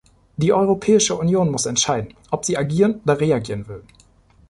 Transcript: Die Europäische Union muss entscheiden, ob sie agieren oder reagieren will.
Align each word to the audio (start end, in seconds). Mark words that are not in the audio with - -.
Die 0.35 0.51
Europäische 0.51 1.13
Union 1.15 1.51
muss 1.51 1.67
entscheiden, 1.67 2.15
ob 2.31 2.43
sie 2.43 2.57
agieren 2.57 3.01
oder 3.03 3.19
reagieren 3.19 3.67
will. 3.67 3.83